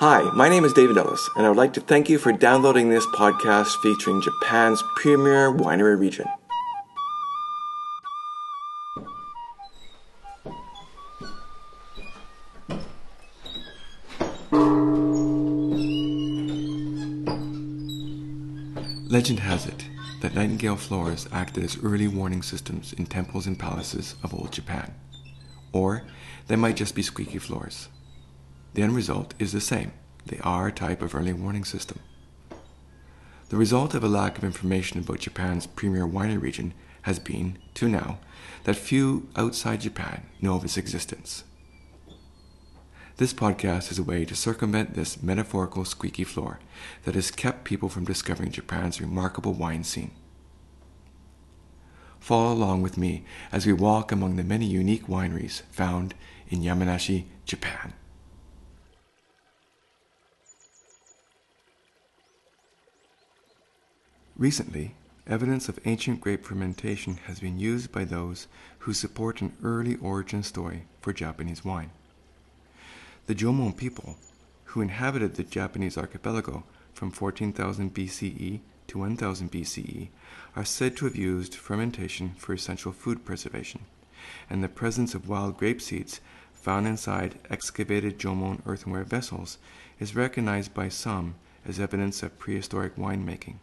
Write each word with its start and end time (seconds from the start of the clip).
Hi, 0.00 0.22
my 0.34 0.48
name 0.48 0.64
is 0.64 0.72
David 0.72 0.96
Ellis, 0.96 1.28
and 1.36 1.44
I 1.44 1.50
would 1.50 1.58
like 1.58 1.74
to 1.74 1.80
thank 1.82 2.08
you 2.08 2.16
for 2.16 2.32
downloading 2.32 2.88
this 2.88 3.04
podcast 3.08 3.76
featuring 3.82 4.22
Japan's 4.22 4.82
premier 4.96 5.52
winery 5.52 6.00
region. 6.00 6.24
Legend 19.10 19.40
has 19.40 19.66
it 19.66 19.84
that 20.22 20.34
nightingale 20.34 20.76
floors 20.76 21.28
acted 21.30 21.62
as 21.62 21.76
early 21.84 22.08
warning 22.08 22.40
systems 22.40 22.94
in 22.94 23.04
temples 23.04 23.46
and 23.46 23.58
palaces 23.58 24.14
of 24.22 24.32
old 24.32 24.50
Japan. 24.50 24.94
Or 25.74 26.04
they 26.46 26.56
might 26.56 26.76
just 26.76 26.94
be 26.94 27.02
squeaky 27.02 27.36
floors. 27.36 27.90
The 28.74 28.82
end 28.82 28.94
result 28.94 29.34
is 29.38 29.52
the 29.52 29.60
same. 29.60 29.92
They 30.26 30.38
are 30.40 30.68
a 30.68 30.72
type 30.72 31.02
of 31.02 31.14
early 31.14 31.32
warning 31.32 31.64
system. 31.64 31.98
The 33.48 33.56
result 33.56 33.94
of 33.94 34.04
a 34.04 34.08
lack 34.08 34.38
of 34.38 34.44
information 34.44 35.00
about 35.00 35.18
Japan's 35.20 35.66
premier 35.66 36.06
winery 36.06 36.40
region 36.40 36.72
has 37.02 37.18
been, 37.18 37.58
to 37.74 37.88
now, 37.88 38.18
that 38.64 38.76
few 38.76 39.28
outside 39.34 39.80
Japan 39.80 40.26
know 40.40 40.54
of 40.54 40.64
its 40.64 40.76
existence. 40.76 41.42
This 43.16 43.34
podcast 43.34 43.90
is 43.90 43.98
a 43.98 44.04
way 44.04 44.24
to 44.24 44.36
circumvent 44.36 44.94
this 44.94 45.22
metaphorical 45.22 45.84
squeaky 45.84 46.24
floor 46.24 46.60
that 47.04 47.14
has 47.14 47.30
kept 47.30 47.64
people 47.64 47.88
from 47.88 48.04
discovering 48.04 48.52
Japan's 48.52 49.00
remarkable 49.00 49.52
wine 49.52 49.84
scene. 49.84 50.12
Follow 52.18 52.52
along 52.52 52.82
with 52.82 52.96
me 52.96 53.24
as 53.50 53.66
we 53.66 53.72
walk 53.72 54.12
among 54.12 54.36
the 54.36 54.44
many 54.44 54.66
unique 54.66 55.06
wineries 55.06 55.62
found 55.70 56.14
in 56.48 56.60
Yamanashi, 56.60 57.24
Japan. 57.44 57.94
Recently, 64.40 64.94
evidence 65.26 65.68
of 65.68 65.78
ancient 65.84 66.22
grape 66.22 66.46
fermentation 66.46 67.18
has 67.26 67.40
been 67.40 67.58
used 67.58 67.92
by 67.92 68.04
those 68.06 68.48
who 68.78 68.94
support 68.94 69.42
an 69.42 69.52
early 69.62 69.96
origin 69.96 70.42
story 70.42 70.84
for 71.02 71.12
Japanese 71.12 71.62
wine. 71.62 71.90
The 73.26 73.34
Jomon 73.34 73.76
people, 73.76 74.16
who 74.64 74.80
inhabited 74.80 75.34
the 75.34 75.44
Japanese 75.44 75.98
archipelago 75.98 76.64
from 76.94 77.10
14,000 77.10 77.92
BCE 77.92 78.60
to 78.86 78.98
1000 78.98 79.52
BCE, 79.52 80.08
are 80.56 80.64
said 80.64 80.96
to 80.96 81.04
have 81.04 81.16
used 81.16 81.54
fermentation 81.54 82.30
for 82.38 82.54
essential 82.54 82.92
food 82.92 83.26
preservation, 83.26 83.82
and 84.48 84.64
the 84.64 84.70
presence 84.70 85.14
of 85.14 85.28
wild 85.28 85.58
grape 85.58 85.82
seeds 85.82 86.22
found 86.54 86.86
inside 86.86 87.38
excavated 87.50 88.18
Jomon 88.18 88.62
earthenware 88.64 89.04
vessels 89.04 89.58
is 89.98 90.16
recognized 90.16 90.72
by 90.72 90.88
some 90.88 91.34
as 91.66 91.78
evidence 91.78 92.22
of 92.22 92.38
prehistoric 92.38 92.96
winemaking. 92.96 93.56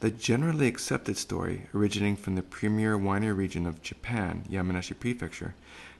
The 0.00 0.10
generally 0.10 0.66
accepted 0.66 1.16
story, 1.16 1.66
originating 1.74 2.16
from 2.16 2.34
the 2.34 2.42
premier 2.42 2.98
winery 2.98 3.36
region 3.36 3.66
of 3.66 3.80
Japan, 3.80 4.44
Yamanashi 4.50 4.98
Prefecture, 4.98 5.54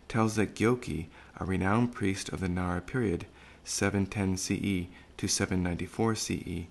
tells 0.09 0.37
that 0.37 0.55
Gyoki, 0.55 1.07
a 1.39 1.45
renowned 1.45 1.95
priest 1.95 2.29
of 2.29 2.41
the 2.41 2.49
Nara 2.49 2.81
period, 2.81 3.27
710 3.65 4.37
CE 4.37 4.89
to 5.17 5.29
794 5.29 6.15
CE, 6.17 6.67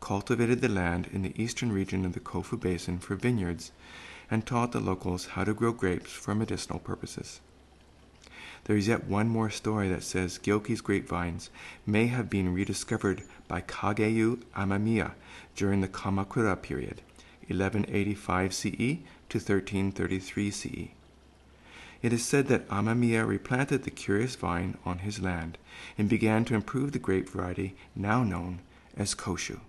cultivated 0.00 0.60
the 0.60 0.68
land 0.68 1.08
in 1.12 1.22
the 1.22 1.40
eastern 1.40 1.70
region 1.70 2.04
of 2.04 2.14
the 2.14 2.20
Kofu 2.20 2.58
Basin 2.58 2.98
for 2.98 3.14
vineyards 3.14 3.70
and 4.30 4.44
taught 4.44 4.72
the 4.72 4.80
locals 4.80 5.26
how 5.26 5.44
to 5.44 5.54
grow 5.54 5.72
grapes 5.72 6.10
for 6.10 6.34
medicinal 6.34 6.80
purposes. 6.80 7.40
There 8.64 8.76
is 8.76 8.86
yet 8.86 9.08
one 9.08 9.28
more 9.28 9.50
story 9.50 9.88
that 9.88 10.04
says 10.04 10.38
Gyoki's 10.38 10.80
grapevines 10.80 11.50
may 11.84 12.06
have 12.06 12.30
been 12.30 12.54
rediscovered 12.54 13.22
by 13.48 13.60
Kageyu 13.60 14.42
Amamiya 14.56 15.12
during 15.56 15.80
the 15.80 15.88
Kamakura 15.88 16.60
period, 16.60 17.02
1185 17.48 18.54
CE 18.54 18.98
to 19.28 19.38
1333 19.38 20.50
CE. 20.50 20.88
It 22.02 22.12
is 22.12 22.24
said 22.24 22.46
that 22.48 22.68
Amamiya 22.68 23.26
replanted 23.26 23.82
the 23.82 23.90
curious 23.90 24.36
vine 24.36 24.76
on 24.84 24.98
his 24.98 25.20
land 25.20 25.58
and 25.98 26.08
began 26.08 26.44
to 26.44 26.54
improve 26.54 26.92
the 26.92 26.98
grape 27.00 27.28
variety 27.28 27.74
now 27.96 28.22
known 28.22 28.60
as 28.96 29.14
Koshu. 29.14 29.60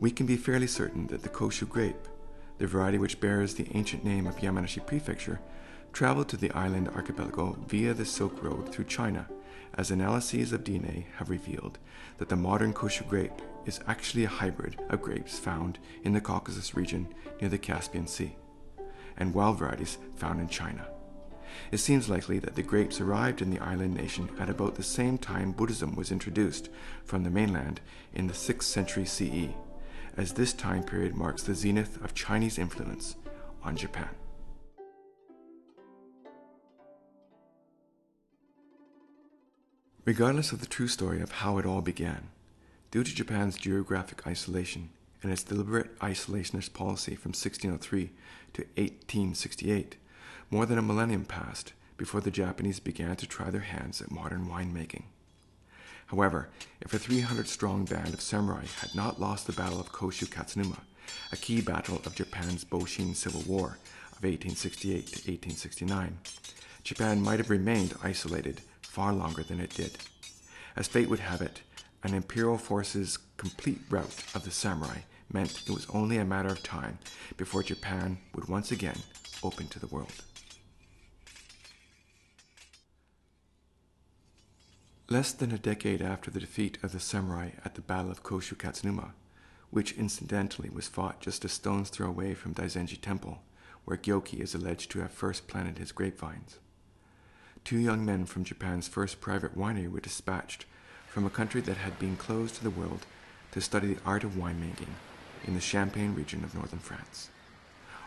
We 0.00 0.10
can 0.10 0.24
be 0.24 0.38
fairly 0.38 0.66
certain 0.66 1.08
that 1.08 1.22
the 1.22 1.28
Koshu 1.28 1.68
grape, 1.68 2.08
the 2.56 2.66
variety 2.66 2.96
which 2.96 3.20
bears 3.20 3.52
the 3.52 3.68
ancient 3.76 4.02
name 4.02 4.26
of 4.26 4.38
Yamanashi 4.38 4.86
Prefecture, 4.86 5.40
traveled 5.92 6.30
to 6.30 6.38
the 6.38 6.50
island 6.52 6.88
archipelago 6.88 7.58
via 7.68 7.92
the 7.92 8.06
Silk 8.06 8.42
Road 8.42 8.72
through 8.72 8.86
China, 8.86 9.28
as 9.74 9.90
analyses 9.90 10.54
of 10.54 10.64
DNA 10.64 11.04
have 11.18 11.28
revealed 11.28 11.78
that 12.16 12.30
the 12.30 12.36
modern 12.36 12.72
Koshu 12.72 13.06
grape 13.08 13.42
is 13.66 13.80
actually 13.86 14.24
a 14.24 14.28
hybrid 14.28 14.80
of 14.88 15.02
grapes 15.02 15.38
found 15.38 15.78
in 16.02 16.14
the 16.14 16.20
Caucasus 16.22 16.74
region 16.74 17.06
near 17.38 17.50
the 17.50 17.58
Caspian 17.58 18.06
Sea, 18.06 18.36
and 19.18 19.34
wild 19.34 19.58
varieties 19.58 19.98
found 20.16 20.40
in 20.40 20.48
China. 20.48 20.88
It 21.72 21.78
seems 21.78 22.08
likely 22.08 22.38
that 22.38 22.54
the 22.54 22.62
grapes 22.62 23.02
arrived 23.02 23.42
in 23.42 23.50
the 23.50 23.60
island 23.60 23.94
nation 23.94 24.30
at 24.38 24.48
about 24.48 24.76
the 24.76 24.82
same 24.82 25.18
time 25.18 25.52
Buddhism 25.52 25.94
was 25.94 26.10
introduced 26.10 26.70
from 27.04 27.22
the 27.22 27.30
mainland 27.30 27.82
in 28.14 28.28
the 28.28 28.32
6th 28.32 28.62
century 28.62 29.04
CE, 29.04 29.50
as 30.16 30.32
this 30.32 30.52
time 30.52 30.82
period 30.82 31.14
marks 31.14 31.42
the 31.42 31.54
zenith 31.54 32.02
of 32.02 32.14
Chinese 32.14 32.58
influence 32.58 33.16
on 33.62 33.76
Japan. 33.76 34.10
Regardless 40.04 40.50
of 40.50 40.60
the 40.60 40.66
true 40.66 40.88
story 40.88 41.20
of 41.20 41.30
how 41.30 41.58
it 41.58 41.66
all 41.66 41.82
began, 41.82 42.30
due 42.90 43.04
to 43.04 43.14
Japan's 43.14 43.56
geographic 43.56 44.26
isolation 44.26 44.90
and 45.22 45.30
its 45.30 45.42
deliberate 45.42 45.98
isolationist 46.00 46.72
policy 46.72 47.14
from 47.14 47.30
1603 47.30 48.10
to 48.54 48.62
1868, 48.76 49.96
more 50.50 50.66
than 50.66 50.78
a 50.78 50.82
millennium 50.82 51.24
passed 51.24 51.74
before 51.96 52.20
the 52.20 52.30
Japanese 52.30 52.80
began 52.80 53.14
to 53.14 53.26
try 53.26 53.50
their 53.50 53.60
hands 53.60 54.00
at 54.00 54.10
modern 54.10 54.46
winemaking. 54.46 55.04
However, 56.10 56.48
if 56.80 56.92
a 56.92 56.98
300 56.98 57.46
strong 57.46 57.84
band 57.84 58.12
of 58.14 58.20
samurai 58.20 58.64
had 58.80 58.96
not 58.96 59.20
lost 59.20 59.46
the 59.46 59.52
Battle 59.52 59.78
of 59.78 59.92
Koshu 59.92 60.26
Katsunuma, 60.26 60.80
a 61.30 61.36
key 61.36 61.60
battle 61.60 62.02
of 62.04 62.16
Japan's 62.16 62.64
Boshin 62.64 63.14
Civil 63.14 63.42
War 63.42 63.78
of 64.10 64.24
1868 64.24 65.06
to 65.06 65.30
1869, 65.30 66.18
Japan 66.82 67.22
might 67.22 67.38
have 67.38 67.48
remained 67.48 67.94
isolated 68.02 68.60
far 68.82 69.12
longer 69.12 69.44
than 69.44 69.60
it 69.60 69.70
did. 69.70 69.98
As 70.74 70.88
fate 70.88 71.08
would 71.08 71.20
have 71.20 71.42
it, 71.42 71.62
an 72.02 72.14
imperial 72.14 72.58
force's 72.58 73.16
complete 73.36 73.80
rout 73.88 74.24
of 74.34 74.42
the 74.42 74.50
samurai 74.50 75.02
meant 75.32 75.62
it 75.68 75.72
was 75.72 75.86
only 75.90 76.16
a 76.16 76.24
matter 76.24 76.48
of 76.48 76.64
time 76.64 76.98
before 77.36 77.62
Japan 77.62 78.18
would 78.34 78.48
once 78.48 78.72
again 78.72 78.98
open 79.44 79.68
to 79.68 79.78
the 79.78 79.86
world. 79.86 80.24
Less 85.12 85.32
than 85.32 85.50
a 85.50 85.58
decade 85.58 86.00
after 86.00 86.30
the 86.30 86.38
defeat 86.38 86.78
of 86.84 86.92
the 86.92 87.00
samurai 87.00 87.50
at 87.64 87.74
the 87.74 87.80
Battle 87.80 88.12
of 88.12 88.22
Koshu 88.22 88.54
Katsunuma, 88.54 89.10
which 89.70 89.98
incidentally 89.98 90.70
was 90.70 90.86
fought 90.86 91.20
just 91.20 91.44
a 91.44 91.48
stone's 91.48 91.90
throw 91.90 92.06
away 92.06 92.32
from 92.32 92.54
Daizenji 92.54 93.00
Temple, 93.00 93.42
where 93.84 93.96
Gyoki 93.96 94.40
is 94.40 94.54
alleged 94.54 94.88
to 94.92 95.00
have 95.00 95.10
first 95.10 95.48
planted 95.48 95.78
his 95.78 95.90
grapevines, 95.90 96.60
two 97.64 97.78
young 97.78 98.04
men 98.04 98.24
from 98.24 98.44
Japan's 98.44 98.86
first 98.86 99.20
private 99.20 99.58
winery 99.58 99.90
were 99.90 99.98
dispatched 99.98 100.64
from 101.08 101.26
a 101.26 101.30
country 101.30 101.60
that 101.60 101.78
had 101.78 101.98
been 101.98 102.16
closed 102.16 102.54
to 102.54 102.62
the 102.62 102.70
world 102.70 103.04
to 103.50 103.60
study 103.60 103.94
the 103.94 104.00
art 104.06 104.22
of 104.22 104.36
winemaking 104.36 104.94
in 105.44 105.54
the 105.54 105.60
Champagne 105.60 106.14
region 106.14 106.44
of 106.44 106.54
northern 106.54 106.78
France. 106.78 107.30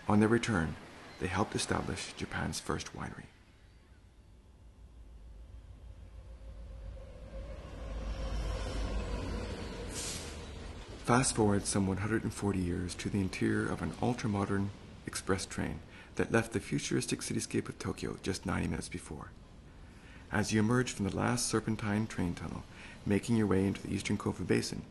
On 0.08 0.22
their 0.22 0.30
return, 0.30 0.78
they 1.20 1.28
helped 1.28 1.54
establish 1.54 2.14
Japan's 2.14 2.62
first 2.62 2.96
winery. 2.96 3.26
Fast 11.04 11.36
forward 11.36 11.66
some 11.66 11.86
140 11.86 12.60
years 12.60 12.96
to 12.96 13.10
the 13.10 13.20
interior 13.20 13.70
of 13.70 13.82
an 13.82 13.92
ultra 14.02 14.30
modern 14.30 14.70
express 15.06 15.46
train 15.46 15.80
that 16.16 16.32
left 16.32 16.54
the 16.54 16.62
futuristic 16.62 17.20
cityscape 17.20 17.68
of 17.68 17.78
Tokyo 17.78 18.16
just 18.24 18.46
90 18.46 18.70
minutes 18.70 18.88
before. 18.88 19.32
As 20.32 20.54
you 20.54 20.62
emerge 20.62 20.94
from 20.94 21.06
the 21.06 21.14
last 21.14 21.50
serpentine 21.50 22.08
train 22.08 22.36
tunnel, 22.36 22.64
making 23.06 23.36
your 23.36 23.48
way 23.48 23.66
into 23.66 23.82
the 23.82 23.94
eastern 23.94 24.18
Kofu 24.18 24.48
Basin, 24.48 24.84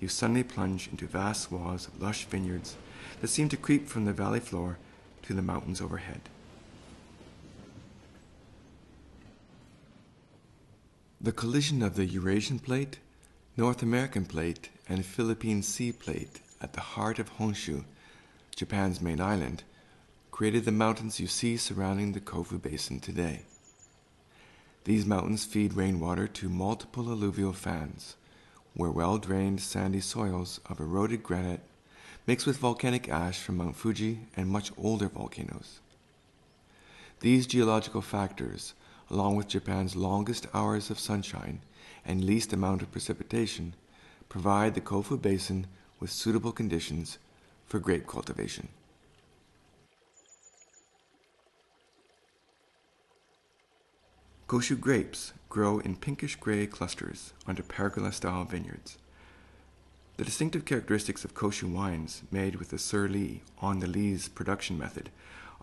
you 0.00 0.08
suddenly 0.08 0.42
plunge 0.42 0.88
into 0.88 1.06
vast 1.06 1.42
swaths 1.42 1.86
of 1.86 2.02
lush 2.02 2.24
vineyards 2.24 2.74
that 3.20 3.28
seem 3.28 3.48
to 3.48 3.56
creep 3.56 3.86
from 3.86 4.06
the 4.06 4.12
valley 4.12 4.40
floor 4.40 4.76
to 5.22 5.34
the 5.34 5.40
mountains 5.40 5.80
overhead. 5.80 6.22
The 11.20 11.30
collision 11.30 11.80
of 11.80 11.94
the 11.94 12.06
Eurasian 12.06 12.58
plate, 12.58 12.98
North 13.56 13.82
American 13.82 14.24
plate, 14.24 14.68
and 14.88 15.04
Philippine 15.04 15.62
sea 15.62 15.90
plate 15.90 16.40
at 16.60 16.72
the 16.72 16.80
heart 16.80 17.18
of 17.18 17.36
Honshu, 17.36 17.84
Japan's 18.54 19.00
main 19.00 19.20
island, 19.20 19.64
created 20.30 20.64
the 20.64 20.72
mountains 20.72 21.18
you 21.18 21.26
see 21.26 21.56
surrounding 21.56 22.12
the 22.12 22.20
Kofu 22.20 22.62
Basin 22.62 23.00
today. 23.00 23.42
These 24.84 25.04
mountains 25.04 25.44
feed 25.44 25.74
rainwater 25.74 26.28
to 26.28 26.48
multiple 26.48 27.10
alluvial 27.10 27.52
fans, 27.52 28.14
where 28.74 28.90
well 28.90 29.18
drained 29.18 29.60
sandy 29.60 30.00
soils 30.00 30.60
of 30.66 30.78
eroded 30.78 31.24
granite 31.24 31.60
mix 32.28 32.46
with 32.46 32.58
volcanic 32.58 33.08
ash 33.08 33.40
from 33.40 33.56
Mount 33.56 33.74
Fuji 33.74 34.20
and 34.36 34.48
much 34.48 34.70
older 34.78 35.08
volcanoes. 35.08 35.80
These 37.18 37.48
geological 37.48 38.00
factors, 38.00 38.74
along 39.10 39.34
with 39.34 39.48
Japan's 39.48 39.96
longest 39.96 40.46
hours 40.54 40.88
of 40.88 41.00
sunshine 41.00 41.62
and 42.04 42.24
least 42.24 42.52
amount 42.52 42.82
of 42.82 42.92
precipitation, 42.92 43.74
provide 44.28 44.74
the 44.74 44.80
Kofu 44.80 45.20
Basin 45.20 45.66
with 45.98 46.10
suitable 46.10 46.52
conditions 46.52 47.18
for 47.66 47.78
grape 47.78 48.06
cultivation. 48.06 48.68
Koshu 54.48 54.80
grapes 54.80 55.32
grow 55.48 55.78
in 55.78 55.94
pinkish 55.94 56.34
gray 56.34 56.66
clusters 56.66 57.32
under 57.46 57.62
pergola 57.62 58.10
style 58.10 58.44
vineyards. 58.44 58.98
The 60.16 60.24
distinctive 60.24 60.64
characteristics 60.64 61.24
of 61.24 61.34
Koshu 61.34 61.72
wines 61.72 62.22
made 62.32 62.56
with 62.56 62.70
the 62.70 62.78
Sur 62.78 63.08
on 63.60 63.78
the 63.78 63.86
lees 63.86 64.28
production 64.28 64.76
method 64.76 65.10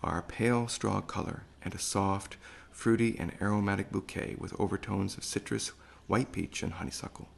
are 0.02 0.18
a 0.18 0.22
pale 0.22 0.68
straw 0.68 1.00
color 1.00 1.42
and 1.62 1.74
a 1.74 1.78
soft, 1.78 2.38
fruity, 2.70 3.14
and 3.18 3.32
aromatic 3.42 3.92
bouquet 3.92 4.36
with 4.38 4.58
overtones 4.58 5.16
of 5.18 5.24
citrus, 5.24 5.72
white 6.08 6.32
peach, 6.32 6.62
and 6.62 6.72
honeysuckle. 6.72 7.28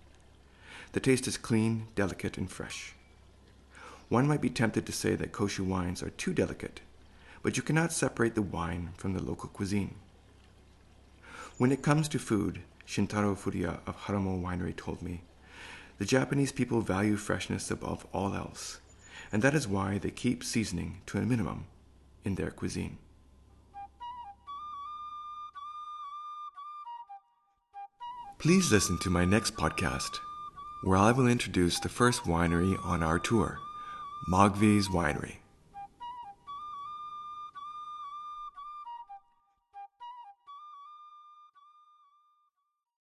The 0.92 1.00
taste 1.00 1.28
is 1.28 1.36
clean, 1.36 1.88
delicate, 1.94 2.38
and 2.38 2.50
fresh. 2.50 2.94
One 4.08 4.26
might 4.26 4.40
be 4.40 4.50
tempted 4.50 4.86
to 4.86 4.92
say 4.92 5.14
that 5.16 5.32
Koshu 5.32 5.64
wines 5.64 6.02
are 6.02 6.10
too 6.10 6.32
delicate, 6.32 6.80
but 7.42 7.56
you 7.56 7.62
cannot 7.62 7.92
separate 7.92 8.34
the 8.34 8.42
wine 8.42 8.90
from 8.96 9.12
the 9.12 9.22
local 9.22 9.48
cuisine. 9.50 9.94
When 11.58 11.70
it 11.70 11.82
comes 11.82 12.08
to 12.08 12.18
food, 12.18 12.62
Shintaro 12.86 13.36
Furuya 13.36 13.80
of 13.86 13.96
Haramo 14.04 14.42
Winery 14.42 14.74
told 14.74 15.02
me, 15.02 15.22
the 15.98 16.06
Japanese 16.06 16.50
people 16.50 16.80
value 16.80 17.16
freshness 17.16 17.70
above 17.70 18.06
all 18.12 18.34
else, 18.34 18.80
and 19.30 19.42
that 19.42 19.54
is 19.54 19.68
why 19.68 19.98
they 19.98 20.10
keep 20.10 20.42
seasoning 20.42 21.02
to 21.06 21.18
a 21.18 21.22
minimum 21.22 21.66
in 22.24 22.36
their 22.36 22.50
cuisine. 22.50 22.96
Please 28.40 28.72
listen 28.72 28.96
to 29.00 29.10
my 29.10 29.26
next 29.26 29.54
podcast, 29.56 30.18
where 30.82 30.96
I 30.96 31.12
will 31.12 31.28
introduce 31.28 31.78
the 31.78 31.90
first 31.90 32.22
winery 32.22 32.82
on 32.86 33.02
our 33.02 33.18
tour, 33.18 33.58
Mogvi's 34.32 34.88
Winery. 34.88 35.34